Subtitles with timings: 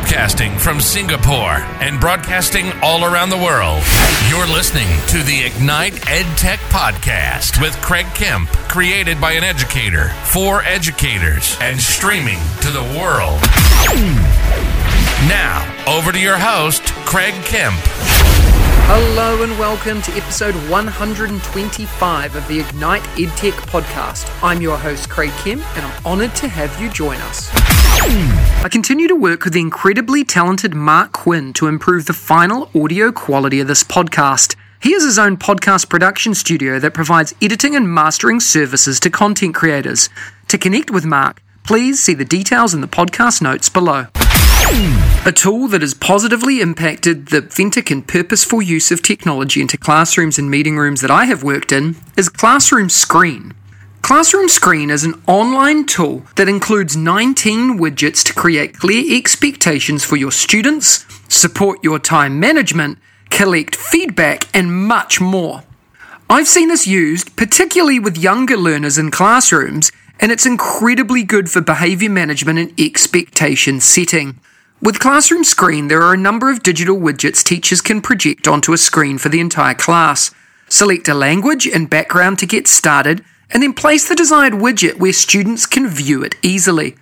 [0.00, 3.82] Podcasting from Singapore and broadcasting all around the world.
[4.30, 10.62] You're listening to the Ignite EdTech Podcast with Craig Kemp, created by an educator for
[10.62, 13.42] educators and streaming to the world.
[15.28, 17.76] Now, over to your host, Craig Kemp.
[18.92, 24.28] Hello and welcome to episode 125 of the Ignite EdTech podcast.
[24.42, 27.50] I'm your host, Craig Kemp, and I'm honored to have you join us.
[27.54, 33.12] I continue to work with the incredibly talented Mark Quinn to improve the final audio
[33.12, 34.56] quality of this podcast.
[34.82, 39.54] He has his own podcast production studio that provides editing and mastering services to content
[39.54, 40.08] creators.
[40.48, 44.08] To connect with Mark, please see the details in the podcast notes below.
[44.72, 50.38] A tool that has positively impacted the authentic and purposeful use of technology into classrooms
[50.38, 53.52] and meeting rooms that I have worked in is Classroom Screen.
[54.00, 60.16] Classroom Screen is an online tool that includes 19 widgets to create clear expectations for
[60.16, 62.98] your students, support your time management,
[63.28, 65.64] collect feedback, and much more.
[66.28, 71.60] I've seen this used particularly with younger learners in classrooms, and it's incredibly good for
[71.60, 74.38] behaviour management and expectation setting.
[74.82, 78.78] With Classroom Screen, there are a number of digital widgets teachers can project onto a
[78.78, 80.30] screen for the entire class.
[80.70, 85.12] Select a language and background to get started, and then place the desired widget where
[85.12, 86.96] students can view it easily.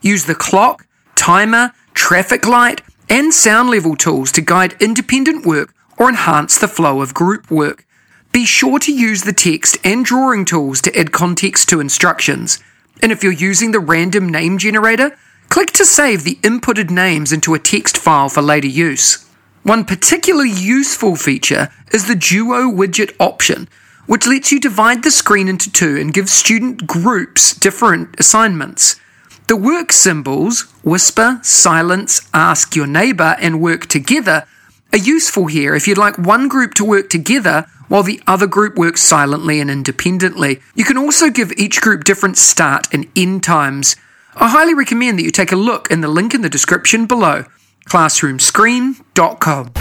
[0.00, 6.08] Use the clock, timer, traffic light, and sound level tools to guide independent work or
[6.08, 7.84] enhance the flow of group work.
[8.32, 12.58] Be sure to use the text and drawing tools to add context to instructions.
[13.02, 15.14] And if you're using the random name generator,
[15.48, 19.24] Click to save the inputted names into a text file for later use.
[19.62, 23.68] One particularly useful feature is the Duo widget option,
[24.06, 29.00] which lets you divide the screen into two and give student groups different assignments.
[29.48, 34.46] The work symbols, whisper, silence, ask your neighbour, and work together,
[34.92, 38.76] are useful here if you'd like one group to work together while the other group
[38.76, 40.60] works silently and independently.
[40.74, 43.96] You can also give each group different start and end times.
[44.40, 47.44] I highly recommend that you take a look in the link in the description below
[47.86, 49.72] classroomscreen.com.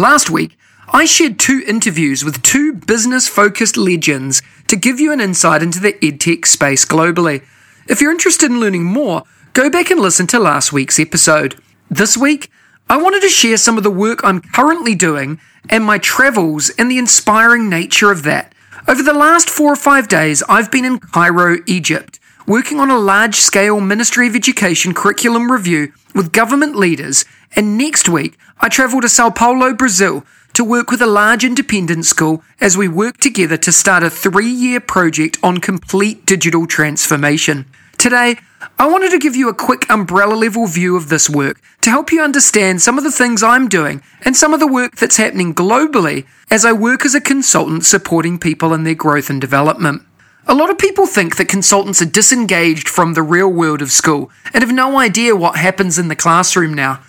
[0.00, 0.56] Last week,
[0.92, 5.78] I shared two interviews with two business focused legends to give you an insight into
[5.80, 7.42] the edtech space globally.
[7.86, 11.60] If you're interested in learning more, go back and listen to last week's episode.
[11.90, 12.50] This week,
[12.88, 15.38] I wanted to share some of the work I'm currently doing
[15.68, 18.54] and my travels and the inspiring nature of that.
[18.88, 22.98] Over the last four or five days, I've been in Cairo, Egypt, working on a
[22.98, 27.24] large scale Ministry of Education curriculum review with government leaders,
[27.56, 32.04] and next week I travel to Sao Paulo, Brazil to work with a large independent
[32.04, 37.66] school as we work together to start a three year project on complete digital transformation.
[37.98, 38.36] Today,
[38.78, 42.12] I wanted to give you a quick umbrella level view of this work to help
[42.12, 45.54] you understand some of the things I'm doing and some of the work that's happening
[45.54, 50.02] globally as I work as a consultant supporting people in their growth and development.
[50.46, 54.30] A lot of people think that consultants are disengaged from the real world of school
[54.52, 57.02] and have no idea what happens in the classroom now.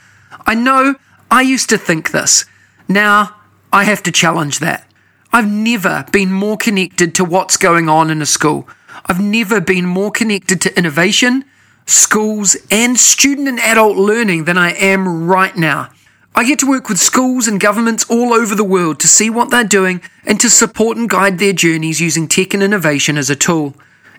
[0.47, 0.96] I know
[1.29, 2.46] I used to think this.
[2.88, 3.35] Now
[3.73, 4.90] I have to challenge that.
[5.34, 8.69] I've never been more connected to what's going on in a school.
[9.06, 11.44] I've never been more connected to innovation,
[11.85, 15.90] schools, and student and adult learning than I am right now.
[16.34, 19.50] I get to work with schools and governments all over the world to see what
[19.50, 23.36] they're doing and to support and guide their journeys using tech and innovation as a
[23.36, 23.75] tool.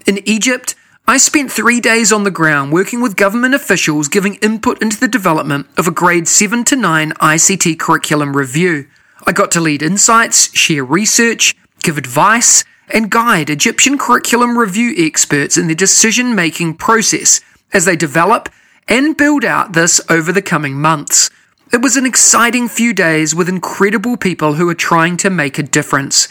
[0.06, 0.74] In Egypt,
[1.08, 5.06] I spent three days on the ground working with government officials giving input into the
[5.06, 8.86] development of a grade 7 to 9 ICT curriculum review.
[9.24, 15.56] I got to lead insights, share research, give advice, and guide Egyptian curriculum review experts
[15.56, 17.40] in the decision making process
[17.72, 18.48] as they develop
[18.88, 21.30] and build out this over the coming months.
[21.72, 25.64] It was an exciting few days with incredible people who were trying to make a
[25.64, 26.28] difference.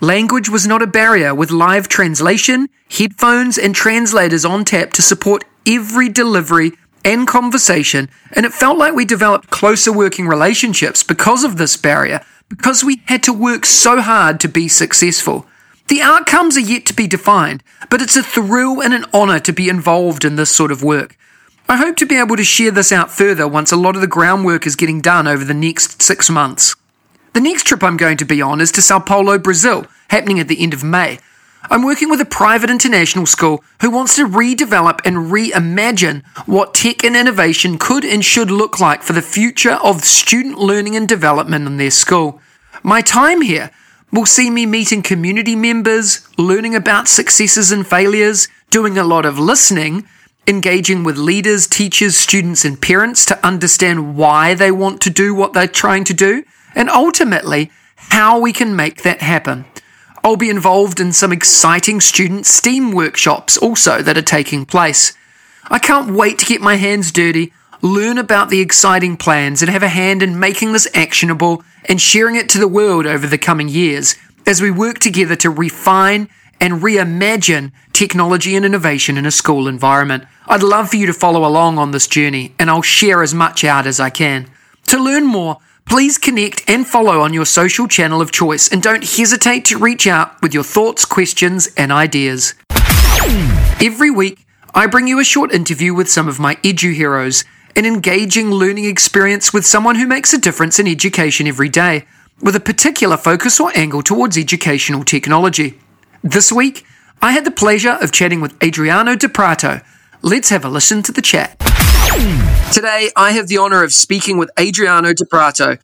[0.00, 5.44] Language was not a barrier with live translation, headphones, and translators on tap to support
[5.66, 6.72] every delivery
[7.02, 12.20] and conversation, and it felt like we developed closer working relationships because of this barrier,
[12.50, 15.46] because we had to work so hard to be successful.
[15.88, 19.52] The outcomes are yet to be defined, but it's a thrill and an honour to
[19.52, 21.16] be involved in this sort of work.
[21.66, 24.06] I hope to be able to share this out further once a lot of the
[24.06, 26.76] groundwork is getting done over the next six months.
[27.32, 30.48] The next trip I'm going to be on is to Sao Paulo, Brazil, happening at
[30.48, 31.18] the end of May.
[31.70, 37.02] I'm working with a private international school who wants to redevelop and reimagine what tech
[37.02, 41.66] and innovation could and should look like for the future of student learning and development
[41.66, 42.42] in their school.
[42.82, 43.70] My time here
[44.12, 49.38] will see me meeting community members, learning about successes and failures, doing a lot of
[49.38, 50.06] listening,
[50.46, 55.52] engaging with leaders, teachers, students, and parents to understand why they want to do what
[55.52, 56.44] they're trying to do,
[56.74, 59.64] and ultimately, how we can make that happen.
[60.22, 65.12] I'll be involved in some exciting student STEAM workshops also that are taking place.
[65.70, 67.52] I can't wait to get my hands dirty,
[67.82, 72.36] learn about the exciting plans, and have a hand in making this actionable and sharing
[72.36, 74.16] it to the world over the coming years
[74.46, 76.28] as we work together to refine
[76.64, 80.24] and reimagine technology and innovation in a school environment.
[80.46, 83.64] I'd love for you to follow along on this journey, and I'll share as much
[83.64, 84.50] out as I can.
[84.84, 89.04] To learn more, please connect and follow on your social channel of choice, and don't
[89.04, 92.54] hesitate to reach out with your thoughts, questions, and ideas.
[93.82, 97.44] Every week, I bring you a short interview with some of my edu heroes,
[97.76, 102.06] an engaging learning experience with someone who makes a difference in education every day,
[102.40, 105.78] with a particular focus or angle towards educational technology.
[106.26, 106.86] This week,
[107.20, 109.82] I had the pleasure of chatting with Adriano Di Prato.
[110.22, 111.58] Let's have a listen to the chat.
[112.72, 115.76] Today, I have the honor of speaking with Adriano Di Prato.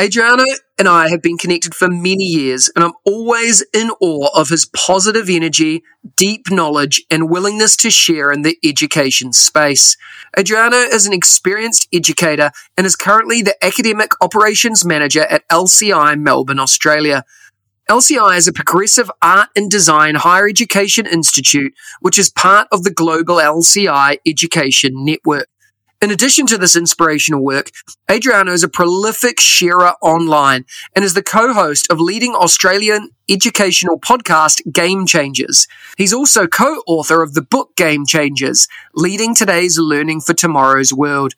[0.00, 0.44] Adriano
[0.78, 4.64] and I have been connected for many years, and I'm always in awe of his
[4.64, 5.82] positive energy,
[6.16, 9.98] deep knowledge, and willingness to share in the education space.
[10.38, 16.58] Adriano is an experienced educator and is currently the Academic Operations Manager at LCI Melbourne,
[16.58, 17.26] Australia.
[17.90, 22.92] LCI is a progressive art and design higher education institute, which is part of the
[22.92, 25.48] global LCI education network.
[26.00, 27.70] In addition to this inspirational work,
[28.10, 30.64] Adriano is a prolific sharer online
[30.94, 35.66] and is the co-host of leading Australian educational podcast Game Changers.
[35.96, 41.32] He's also co-author of the book Game Changers, Leading Today's Learning for Tomorrow's World.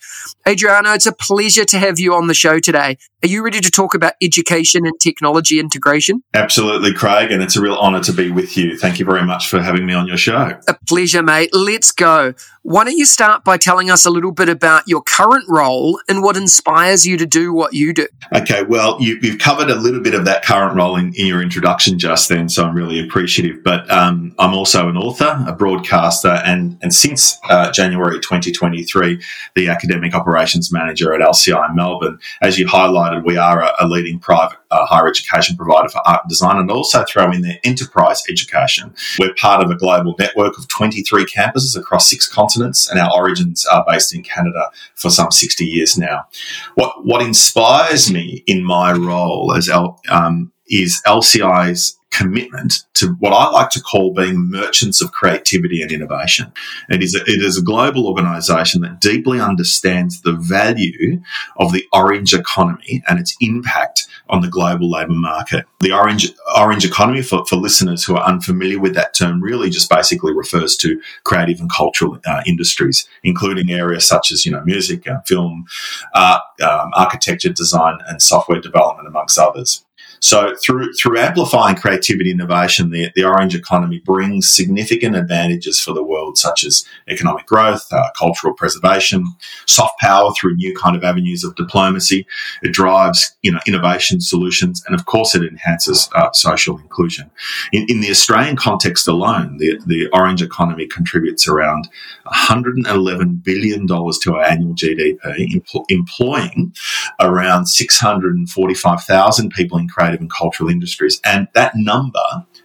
[0.47, 2.99] Adriano, it's a pleasure to have you on the show today.
[3.23, 6.23] Are you ready to talk about education and technology integration?
[6.35, 8.77] Absolutely, Craig, and it's a real honor to be with you.
[8.77, 10.59] Thank you very much for having me on your show.
[10.69, 11.51] A pleasure, mate.
[11.55, 12.35] Let's go.
[12.63, 16.23] Why don't you start by telling us a little bit about your current role and
[16.23, 18.09] what inspires you to do what you do?
[18.35, 21.43] Okay, well, you, have covered a little bit of that current role in, in your
[21.43, 23.63] introduction just then, so I'm really appreciative.
[23.63, 29.21] But um, I'm also an author, a broadcaster, and and since uh, January 2023,
[29.55, 32.19] the academic operations manager at LCI Melbourne.
[32.43, 36.23] As you highlighted, we are a, a leading private uh, higher education provider for art
[36.25, 38.95] and design, and also throw in their enterprise education.
[39.19, 43.67] We're part of a global network of 23 campuses across six continents, and our origins
[43.67, 46.27] are based in Canada for some 60 years now.
[46.75, 53.33] What what inspires me in my role as L, um, is LCI's commitment to what
[53.33, 56.53] I like to call being merchants of creativity and innovation.
[56.89, 61.21] It is a, it is a global organization that deeply understands the value
[61.57, 65.67] of the orange economy and its impact on the global labor market.
[65.81, 69.91] The orange orange economy, for, for listeners who are unfamiliar with that term, really just
[69.91, 75.09] basically refers to creative and cultural uh, industries, including areas such as you know music,
[75.09, 75.67] uh, film,
[76.15, 79.84] art, um, architecture, design, and software development, amongst others.
[80.21, 86.03] So through through amplifying creativity innovation, the, the orange economy brings significant advantages for the
[86.03, 89.25] world, such as economic growth, uh, cultural preservation,
[89.67, 92.27] soft power through new kind of avenues of diplomacy.
[92.63, 97.31] It drives you know innovation solutions, and of course, it enhances uh, social inclusion.
[97.73, 101.89] In, in the Australian context alone, the, the orange economy contributes around
[102.25, 105.19] 111 billion dollars to our annual GDP,
[105.53, 106.75] empl- employing
[107.21, 111.21] around 645,000 people in creative creative and cultural industries.
[111.25, 112.19] And that number,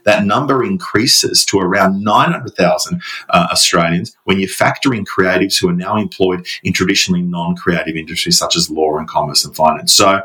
[0.04, 5.74] that number increases to around 900,000 uh, Australians when you factor in creatives who are
[5.74, 9.94] now employed in traditionally non-creative industries such as law and commerce and finance.
[9.94, 10.22] So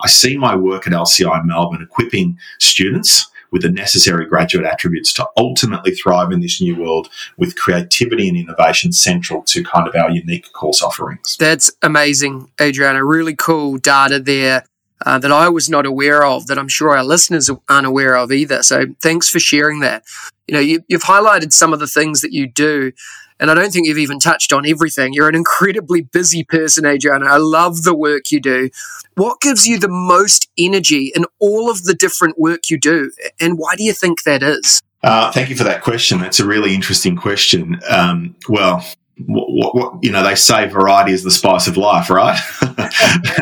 [0.00, 5.26] I see my work at LCI Melbourne equipping students with the necessary graduate attributes to
[5.36, 10.10] ultimately thrive in this new world with creativity and innovation central to kind of our
[10.10, 11.36] unique course offerings.
[11.38, 13.00] That's amazing, Adriano.
[13.00, 14.64] Really cool data there
[15.06, 18.32] uh, that I was not aware of, that I'm sure our listeners aren't aware of
[18.32, 18.62] either.
[18.62, 20.04] So thanks for sharing that.
[20.46, 22.92] You know, you, you've highlighted some of the things that you do,
[23.38, 25.12] and I don't think you've even touched on everything.
[25.12, 27.26] You're an incredibly busy person, Adriano.
[27.26, 28.70] I love the work you do.
[29.14, 33.58] What gives you the most energy in all of the different work you do, and
[33.58, 34.82] why do you think that is?
[35.02, 36.20] Uh, thank you for that question.
[36.20, 37.80] That's a really interesting question.
[37.88, 38.84] Um, well,
[39.26, 42.38] what, what, you know, they say variety is the spice of life, right?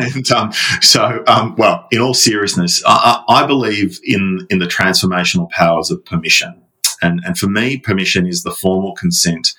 [0.01, 5.49] and um, so, um, well, in all seriousness, I, I, believe in in the transformational
[5.49, 6.61] powers of permission.
[7.01, 9.53] And, and for me, permission is the formal consent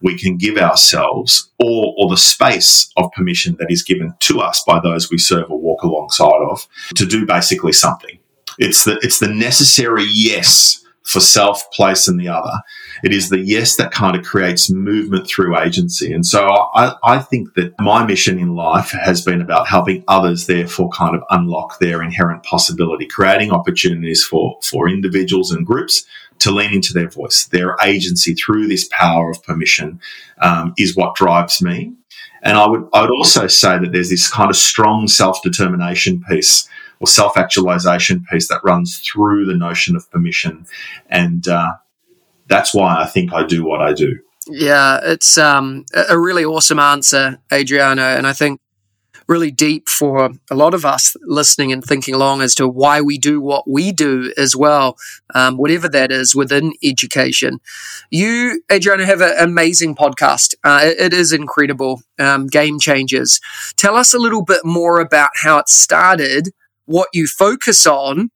[0.00, 4.64] we can give ourselves or, or the space of permission that is given to us
[4.66, 8.18] by those we serve or walk alongside of to do basically something.
[8.58, 12.62] It's the, it's the necessary yes for self, place, and the other.
[13.02, 16.12] It is the yes that kind of creates movement through agency.
[16.12, 20.46] And so I, I think that my mission in life has been about helping others,
[20.46, 26.04] therefore, kind of unlock their inherent possibility, creating opportunities for, for individuals and groups
[26.38, 27.46] to lean into their voice.
[27.46, 30.00] Their agency through this power of permission
[30.40, 31.92] um, is what drives me.
[32.42, 36.22] And I would, I would also say that there's this kind of strong self determination
[36.28, 36.68] piece
[37.02, 40.66] or self actualization piece that runs through the notion of permission.
[41.10, 41.72] And uh,
[42.46, 44.18] that's why I think I do what I do.
[44.46, 48.02] Yeah, it's um, a really awesome answer, Adriano.
[48.02, 48.60] And I think
[49.28, 53.18] really deep for a lot of us listening and thinking along as to why we
[53.18, 54.96] do what we do as well,
[55.34, 57.58] um, whatever that is within education.
[58.10, 60.54] You, Adriano, have an amazing podcast.
[60.64, 63.40] Uh, it, it is incredible, um, Game Changers.
[63.76, 66.50] Tell us a little bit more about how it started,
[66.92, 68.28] what you focus on,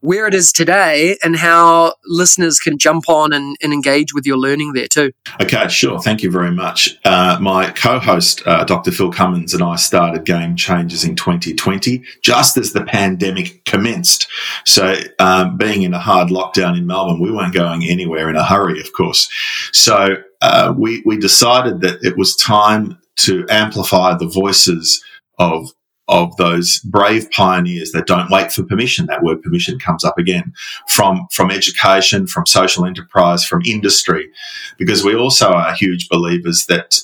[0.00, 4.36] where it is today and how listeners can jump on and, and engage with your
[4.36, 5.10] learning there too.
[5.40, 5.98] Okay, sure.
[5.98, 6.98] Thank you very much.
[7.04, 8.92] Uh, my co host, uh, Dr.
[8.92, 14.28] Phil Cummins, and I started Game Changers in 2020, just as the pandemic commenced.
[14.66, 18.44] So, um, being in a hard lockdown in Melbourne, we weren't going anywhere in a
[18.44, 19.28] hurry, of course.
[19.72, 25.02] So, uh, we, we decided that it was time to amplify the voices
[25.38, 25.70] of
[26.08, 29.06] of those brave pioneers that don't wait for permission.
[29.06, 30.52] That word permission comes up again
[30.88, 34.28] from, from education, from social enterprise, from industry,
[34.76, 37.00] because we also are huge believers that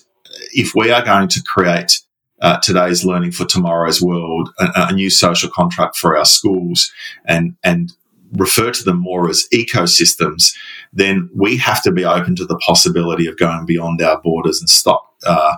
[0.52, 2.00] if we are going to create
[2.40, 6.90] uh, today's learning for tomorrow's world, a, a, new social contract for our schools
[7.26, 7.92] and, and
[8.33, 10.54] refer to them more as ecosystems,
[10.92, 14.71] then we have to be open to the possibility of going beyond our borders and
[14.71, 15.57] stop, uh,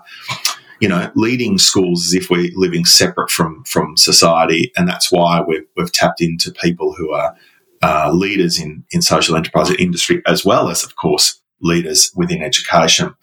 [0.82, 5.40] you know, leading schools as if we're living separate from from society, and that's why
[5.40, 7.36] we've we've tapped into people who are
[7.82, 13.14] uh, leaders in in social enterprise industry, as well as, of course, leaders within education.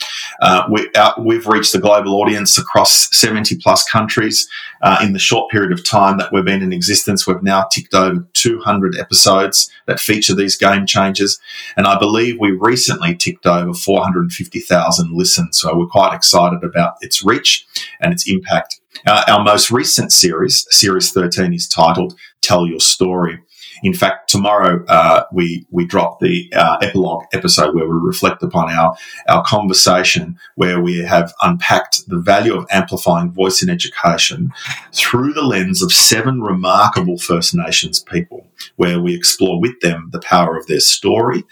[0.42, 4.48] Uh, we, have uh, reached the global audience across 70 plus countries.
[4.82, 7.94] Uh, in the short period of time that we've been in existence, we've now ticked
[7.94, 11.38] over 200 episodes that feature these game changers.
[11.76, 15.60] And I believe we recently ticked over 450,000 listens.
[15.60, 17.68] So we're quite excited about its reach
[18.00, 18.80] and its impact.
[19.06, 23.40] Uh, our most recent series, Series 13, is titled Tell Your Story.
[23.84, 28.72] In fact, tomorrow uh, we we drop the uh, epilogue episode where we reflect upon
[28.72, 28.96] our
[29.28, 34.52] our conversation, where we have unpacked the value of amplifying voice in education
[34.94, 40.22] through the lens of seven remarkable First Nations people, where we explore with them the
[40.22, 41.44] power of their story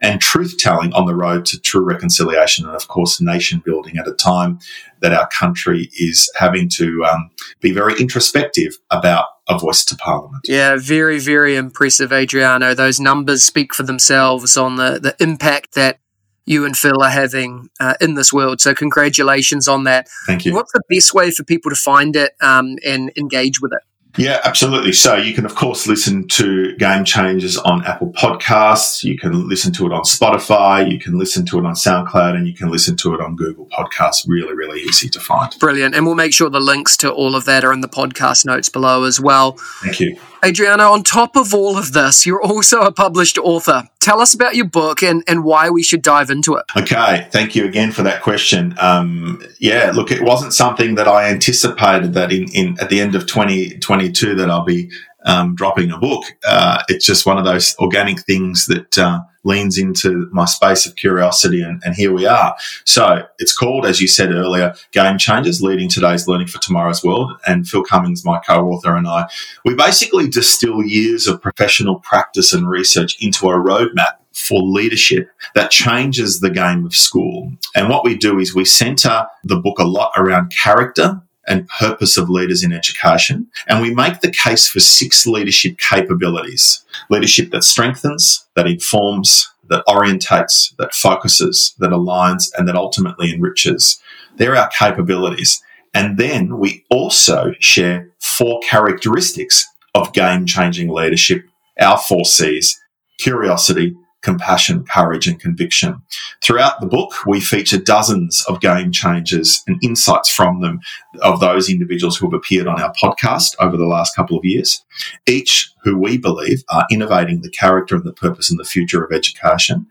[0.00, 4.08] and truth telling on the road to true reconciliation and, of course, nation building at
[4.08, 4.58] a time
[5.00, 10.42] that our country is having to um, be very introspective about a voice to Parliament.
[10.46, 12.74] Yeah, very, very impressive, Adriano.
[12.74, 15.98] Those numbers speak for themselves on the, the impact that
[16.44, 18.60] you and Phil are having uh, in this world.
[18.60, 20.08] So, congratulations on that.
[20.26, 20.54] Thank you.
[20.54, 23.82] What's the best way for people to find it um, and engage with it?
[24.18, 24.92] Yeah, absolutely.
[24.92, 29.02] So you can, of course, listen to Game Changers on Apple Podcasts.
[29.02, 30.90] You can listen to it on Spotify.
[30.90, 33.66] You can listen to it on SoundCloud and you can listen to it on Google
[33.66, 34.28] Podcasts.
[34.28, 35.56] Really, really easy to find.
[35.58, 35.94] Brilliant.
[35.94, 38.68] And we'll make sure the links to all of that are in the podcast notes
[38.68, 39.52] below as well.
[39.82, 40.18] Thank you.
[40.44, 43.88] Adriano, on top of all of this, you're also a published author.
[44.00, 46.64] Tell us about your book and, and why we should dive into it.
[46.76, 48.74] Okay, thank you again for that question.
[48.80, 53.14] Um, yeah, look, it wasn't something that I anticipated that in, in at the end
[53.14, 54.90] of 2022 that I'll be
[55.24, 56.24] um, dropping a book.
[56.44, 60.96] Uh, it's just one of those organic things that uh, leans into my space of
[60.96, 62.56] curiosity, and, and, here we are.
[62.84, 67.32] So it's called, as you said earlier, Game Changers, Leading Today's Learning for Tomorrow's World.
[67.46, 69.28] And Phil Cummins, my co-author, and I,
[69.64, 75.70] we basically distill years of professional practice and research into a roadmap for leadership that
[75.70, 77.52] changes the game of school.
[77.74, 82.16] And what we do is we center the book a lot around character and purpose
[82.16, 83.48] of leaders in education.
[83.66, 89.84] And we make the case for six leadership capabilities leadership that strengthens, that informs, that
[89.86, 94.00] orientates, that focuses, that aligns, and that ultimately enriches.
[94.36, 95.62] They're our capabilities.
[95.94, 101.44] And then we also share four characteristics of game changing leadership,
[101.78, 102.80] our four C's
[103.18, 106.00] curiosity, compassion, courage, and conviction.
[106.40, 110.80] Throughout the book, we feature dozens of game changers and insights from them
[111.20, 114.84] of those individuals who have appeared on our podcast over the last couple of years,
[115.26, 119.12] each who we believe are innovating the character and the purpose and the future of
[119.12, 119.86] education,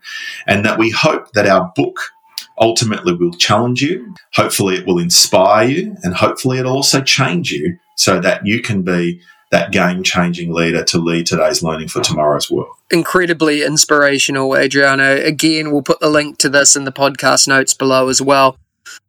[0.46, 2.00] and that we hope that our book
[2.58, 4.14] ultimately will challenge you.
[4.34, 8.82] Hopefully, it will inspire you, and hopefully, it'll also change you so that you can
[8.82, 9.20] be
[9.52, 12.74] that game changing leader to lead today's learning for tomorrow's world.
[12.90, 15.14] Incredibly inspirational, Adriano.
[15.16, 18.56] Again, we'll put the link to this in the podcast notes below as well.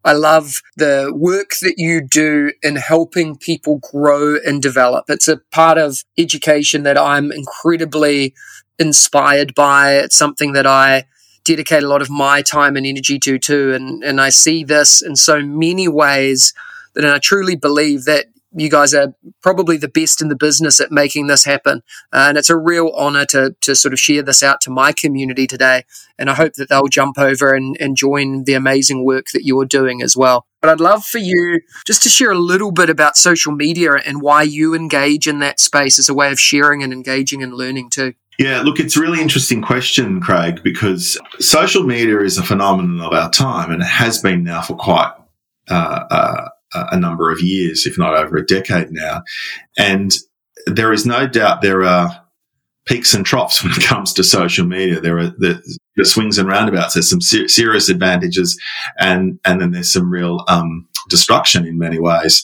[0.04, 5.06] I love the work that you do in helping people grow and develop.
[5.10, 8.36] It's a part of education that I'm incredibly
[8.78, 9.96] inspired by.
[9.96, 11.06] It's something that I
[11.46, 13.74] dedicate a lot of my time and energy to too.
[13.74, 16.54] And, and I see this in so many ways
[16.96, 20.92] that I truly believe that you guys are probably the best in the business at
[20.92, 21.82] making this happen.
[22.12, 24.92] Uh, and it's a real honor to, to sort of share this out to my
[24.92, 25.84] community today.
[26.18, 29.66] And I hope that they'll jump over and, and join the amazing work that you're
[29.66, 30.46] doing as well.
[30.62, 34.22] But I'd love for you just to share a little bit about social media and
[34.22, 37.90] why you engage in that space as a way of sharing and engaging and learning
[37.90, 38.14] too.
[38.40, 43.14] Yeah, look, it's a really interesting question, Craig, because social media is a phenomenon of
[43.14, 45.14] our time and it has been now for quite
[45.70, 49.24] uh, uh, a number of years, if not over a decade now.
[49.78, 50.12] And
[50.68, 52.24] there is no doubt there are
[52.86, 55.00] peaks and troughs when it comes to social media.
[55.00, 55.62] There are the,
[55.96, 56.94] the swings and roundabouts.
[56.94, 58.60] There's some ser- serious advantages,
[58.98, 62.44] and and then there's some real um, destruction in many ways.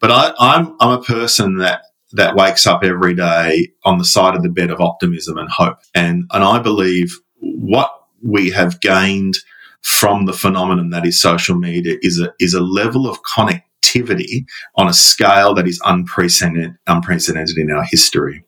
[0.00, 4.34] But I, I'm I'm a person that that wakes up every day on the side
[4.34, 7.90] of the bed of optimism and hope, and and I believe what
[8.22, 9.34] we have gained
[9.82, 14.44] from the phenomenon that is social media is a, is a level of connectivity
[14.76, 18.44] on a scale that is unprecedented, unprecedented in our history.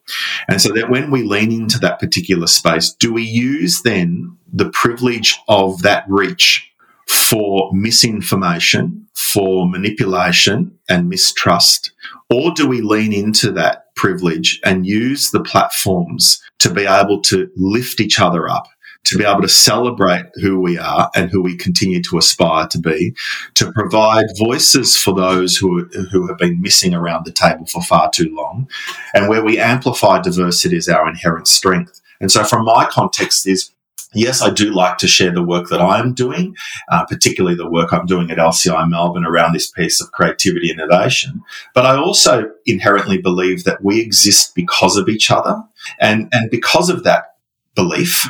[0.48, 4.70] And so that when we lean into that particular space, do we use then the
[4.70, 6.70] privilege of that reach
[7.08, 11.92] for misinformation, for manipulation and mistrust?
[12.30, 17.50] Or do we lean into that privilege and use the platforms to be able to
[17.56, 18.66] lift each other up
[19.04, 22.78] to be able to celebrate who we are and who we continue to aspire to
[22.78, 23.14] be,
[23.54, 28.10] to provide voices for those who, who have been missing around the table for far
[28.10, 28.68] too long,
[29.14, 32.00] and where we amplify diversity as our inherent strength.
[32.20, 33.74] And so, from my context, is
[34.14, 36.56] yes, I do like to share the work that I am doing,
[36.90, 41.42] uh, particularly the work I'm doing at LCI Melbourne around this piece of creativity innovation.
[41.74, 45.62] But I also inherently believe that we exist because of each other.
[46.00, 47.36] And, and because of that
[47.74, 48.26] belief,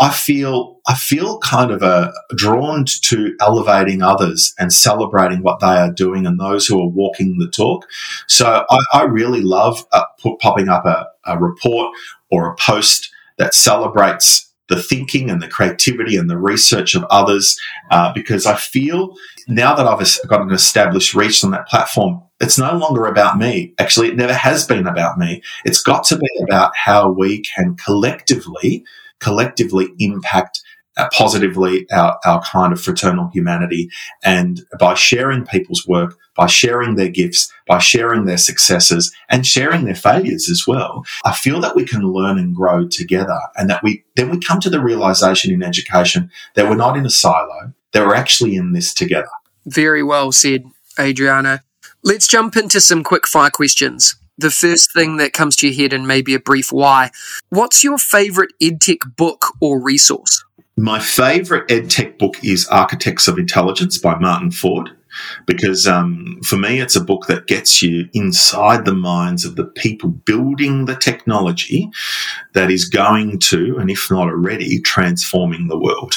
[0.00, 5.66] I feel I feel kind of a, drawn to elevating others and celebrating what they
[5.66, 7.86] are doing and those who are walking the talk.
[8.28, 11.94] So I, I really love uh, put, popping up a, a report
[12.30, 17.58] or a post that celebrates the thinking and the creativity and the research of others
[17.90, 19.14] uh, because I feel
[19.46, 23.74] now that I've got an established reach on that platform, it's no longer about me.
[23.78, 25.42] Actually, it never has been about me.
[25.64, 28.84] It's got to be about how we can collectively
[29.20, 30.60] collectively impact
[30.96, 33.90] uh, positively our, our kind of fraternal humanity.
[34.22, 39.84] And by sharing people's work, by sharing their gifts, by sharing their successes and sharing
[39.84, 43.82] their failures as well, I feel that we can learn and grow together and that
[43.82, 47.72] we, then we come to the realization in education that we're not in a silo,
[47.92, 49.28] that we're actually in this together.
[49.66, 50.64] Very well said,
[50.98, 51.58] Adriano.
[52.02, 55.92] Let's jump into some quick fire questions the first thing that comes to your head
[55.92, 57.10] and maybe a brief why.
[57.50, 60.44] What's your favorite EdTech book or resource?
[60.76, 64.90] My favorite EdTech book is Architects of Intelligence by Martin Ford.
[65.46, 69.64] Because um, for me, it's a book that gets you inside the minds of the
[69.64, 71.88] people building the technology
[72.54, 76.14] that is going to, and if not already, transforming the world.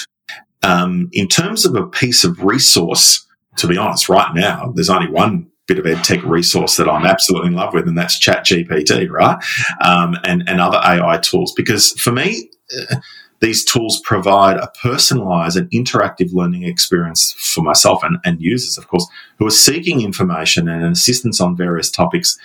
[0.63, 3.27] Um, in terms of a piece of resource,
[3.57, 7.05] to be honest, right now, there's only one bit of ed tech resource that I'm
[7.05, 9.37] absolutely in love with, and that's ChatGPT, right?
[9.83, 11.53] Um, and, and other AI tools.
[11.53, 12.49] Because for me,
[12.91, 12.95] uh,
[13.39, 18.87] these tools provide a personalized and interactive learning experience for myself and, and users, of
[18.87, 22.37] course, who are seeking information and assistance on various topics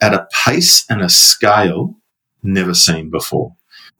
[0.00, 1.94] at a pace and a scale
[2.42, 3.54] never seen before.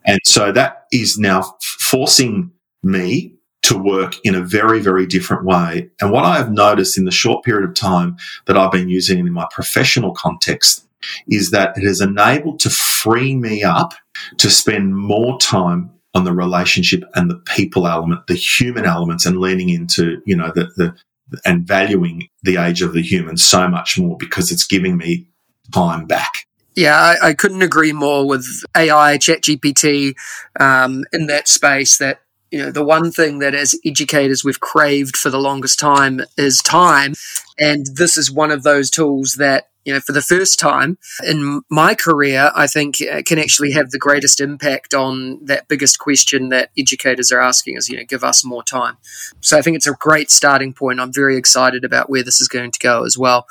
[0.05, 2.53] And so that is now forcing
[2.83, 3.36] me
[3.67, 5.91] to work in a very, very different way.
[6.01, 9.19] And what I have noticed in the short period of time that I've been using
[9.19, 10.87] it in my professional context
[11.29, 13.95] is that it has enabled to free me up
[14.39, 19.39] to spend more time on the relationship and the people element, the human elements and
[19.39, 20.97] leaning into, you know, the, the,
[21.45, 25.27] and valuing the age of the human so much more because it's giving me
[25.75, 26.47] time back.
[26.77, 30.15] Yeah, I, I couldn't agree more with AI, ChatGPT,
[30.61, 35.17] um, in that space that you know, the one thing that as educators we've craved
[35.17, 37.15] for the longest time is time.
[37.59, 41.63] And this is one of those tools that you know, for the first time in
[41.71, 46.49] my career, I think uh, can actually have the greatest impact on that biggest question
[46.49, 48.97] that educators are asking is, you know, give us more time.
[49.41, 50.99] So I think it's a great starting point.
[50.99, 53.47] I'm very excited about where this is going to go as well.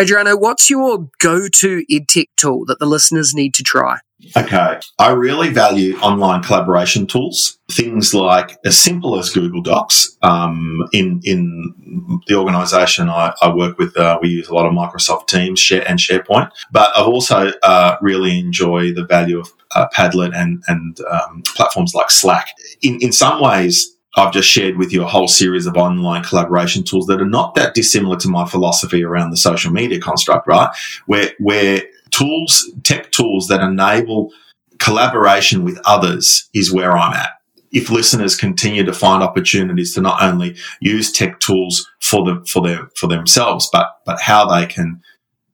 [0.00, 3.98] Adriano, what's your go to edtech tool that the listeners need to try?
[4.36, 4.78] Okay.
[4.98, 10.16] I really value online collaboration tools, things like as simple as Google Docs.
[10.22, 14.72] Um, in, in the organization I, I work with, uh, we use a lot of
[14.72, 20.36] Microsoft Teams and SharePoint, but I've also uh, really enjoy the value of uh, Padlet
[20.36, 22.48] and, and um, platforms like Slack.
[22.82, 26.82] In, in some ways, I've just shared with you a whole series of online collaboration
[26.82, 30.74] tools that are not that dissimilar to my philosophy around the social media construct, right?
[31.06, 34.30] Where, where tools, tech tools that enable
[34.78, 37.30] collaboration with others is where I'm at.
[37.72, 42.62] If listeners continue to find opportunities to not only use tech tools for the, for
[42.62, 45.00] their, for themselves, but, but how they can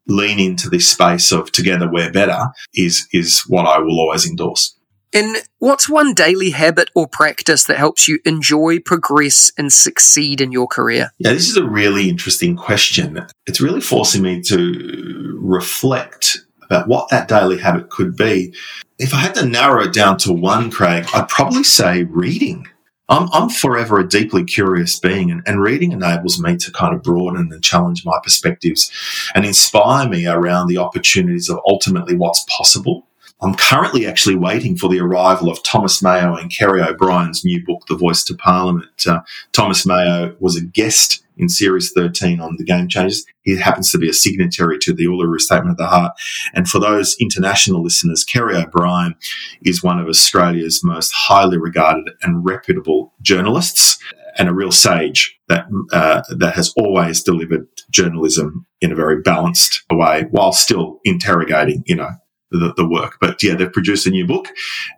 [0.08, 4.76] lean into this space of together we're better is, is what I will always endorse.
[5.12, 10.52] And what's one daily habit or practice that helps you enjoy, progress, and succeed in
[10.52, 11.10] your career?
[11.18, 13.26] Yeah, this is a really interesting question.
[13.46, 18.54] It's really forcing me to reflect about what that daily habit could be.
[18.98, 22.66] If I had to narrow it down to one, Craig, I'd probably say reading.
[23.08, 27.02] I'm, I'm forever a deeply curious being, and, and reading enables me to kind of
[27.02, 28.90] broaden and challenge my perspectives
[29.34, 33.06] and inspire me around the opportunities of ultimately what's possible.
[33.40, 37.82] I'm currently actually waiting for the arrival of Thomas Mayo and Kerry O'Brien's new book,
[37.86, 39.06] The Voice to Parliament.
[39.06, 39.20] Uh,
[39.52, 43.26] Thomas Mayo was a guest in Series 13 on the Game Changers.
[43.42, 46.12] He happens to be a signatory to the Uluru Statement of the Heart.
[46.54, 49.14] And for those international listeners, Kerry O'Brien
[49.62, 53.98] is one of Australia's most highly regarded and reputable journalists
[54.38, 59.82] and a real sage that uh, that has always delivered journalism in a very balanced
[59.90, 62.10] way while still interrogating, you know,
[62.50, 63.18] the, the work.
[63.20, 64.48] But yeah, they've produced a new book,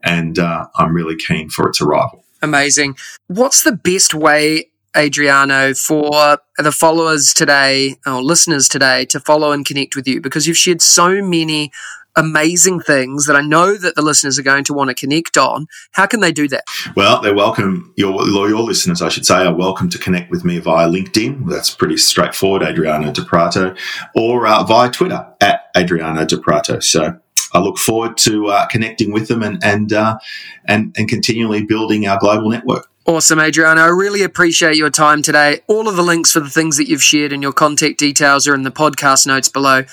[0.02, 2.24] and uh, I'm really keen for its arrival.
[2.42, 2.96] Amazing.
[3.26, 9.64] What's the best way Adriano, for the followers today or listeners today to follow and
[9.64, 11.70] connect with you because you've shared so many
[12.16, 15.68] amazing things that I know that the listeners are going to want to connect on.
[15.92, 16.64] How can they do that?
[16.96, 17.92] Well, they're welcome.
[17.96, 21.48] Your, your listeners, I should say, are welcome to connect with me via LinkedIn.
[21.48, 23.76] That's pretty straightforward, Adriano Di Prato,
[24.16, 26.80] or uh, via Twitter at Adriano Di Prato.
[26.80, 27.20] So
[27.52, 30.18] I look forward to uh, connecting with them and and, uh,
[30.64, 32.88] and and continually building our global network.
[33.06, 33.80] Awesome, Adriano.
[33.80, 35.60] I really appreciate your time today.
[35.66, 38.54] All of the links for the things that you've shared and your contact details are
[38.54, 39.84] in the podcast notes below.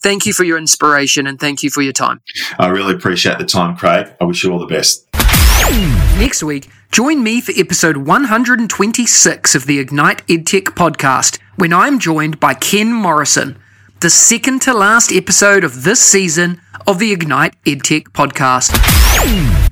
[0.00, 2.20] Thank you for your inspiration and thank you for your time.
[2.58, 4.12] I really appreciate the time, Craig.
[4.20, 5.06] I wish you all the best.
[6.18, 12.38] Next week, join me for episode 126 of the Ignite EdTech podcast when I'm joined
[12.38, 13.58] by Ken Morrison,
[14.00, 18.70] the second to last episode of this season of the Ignite EdTech podcast.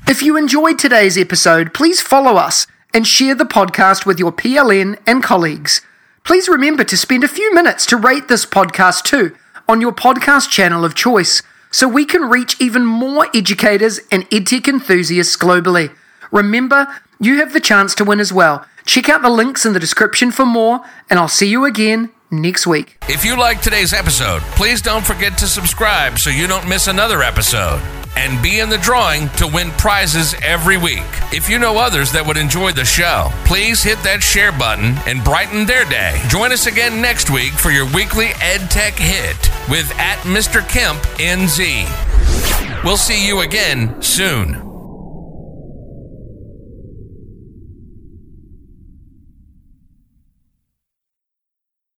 [0.08, 4.98] If you enjoyed today's episode, please follow us and share the podcast with your PLN
[5.06, 5.80] and colleagues.
[6.24, 9.36] Please remember to spend a few minutes to rate this podcast too
[9.68, 14.66] on your podcast channel of choice so we can reach even more educators and edtech
[14.66, 15.94] enthusiasts globally.
[16.32, 16.88] Remember,
[17.20, 18.66] you have the chance to win as well.
[18.86, 22.66] Check out the links in the description for more, and I'll see you again next
[22.66, 22.98] week.
[23.08, 27.22] If you like today's episode, please don't forget to subscribe so you don't miss another
[27.22, 27.80] episode
[28.16, 31.04] and be in the drawing to win prizes every week.
[31.32, 35.22] If you know others that would enjoy the show, please hit that share button and
[35.22, 36.20] brighten their day.
[36.28, 40.66] Join us again next week for your weekly EdTech hit with at Mr.
[40.68, 42.84] Kemp NZ.
[42.84, 44.65] We'll see you again soon.